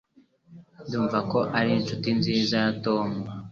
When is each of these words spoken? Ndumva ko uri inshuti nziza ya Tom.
Ndumva 0.85 1.17
ko 1.31 1.39
uri 1.57 1.71
inshuti 1.79 2.09
nziza 2.19 2.53
ya 2.63 2.71
Tom. 2.83 3.09